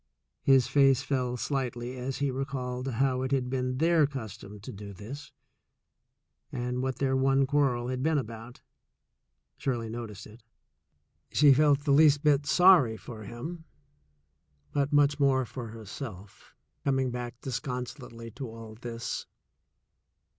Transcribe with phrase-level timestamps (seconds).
[0.41, 4.93] His face fell slightly as he recalled how it had been their custom to do
[4.93, 5.31] this,
[6.51, 8.61] and what their one quarrel had been about.
[9.59, 10.41] Shirley noticed it.
[11.31, 13.65] She felt the least bit sorry for him,
[14.71, 19.27] but much more for herself, coming back so disconsolately to all this.